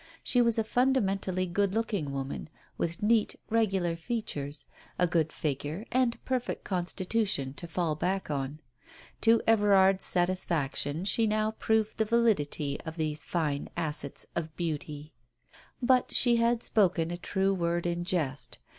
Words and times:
She 0.23 0.41
was 0.41 0.57
a 0.57 0.63
fundament 0.63 1.27
ally 1.27 1.45
good 1.45 1.75
looking 1.75 2.09
woman, 2.11 2.49
with 2.75 3.03
neat, 3.03 3.35
regular 3.51 3.95
features, 3.95 4.65
a 4.97 5.05
good 5.05 5.31
figure 5.31 5.85
and 5.91 6.17
perfect 6.25 6.63
constitution 6.63 7.53
to 7.53 7.67
fall 7.67 7.93
back 7.95 8.31
on. 8.31 8.61
To 9.21 9.43
Everard's 9.45 10.03
satisfaction 10.03 11.05
she 11.05 11.27
now 11.27 11.51
proved 11.51 11.97
the 11.99 12.05
validity 12.05 12.81
of 12.81 12.97
these 12.97 13.25
fine 13.25 13.69
assets 13.77 14.25
of 14.35 14.55
beauty. 14.55 15.13
But 15.83 16.11
she 16.11 16.37
had 16.37 16.63
spoken 16.63 17.11
a 17.11 17.15
true 17.17 17.53
word 17.53 17.85
in 17.85 18.03
jest. 18.03 18.57